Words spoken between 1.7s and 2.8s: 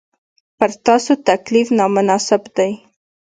نامناسب دی.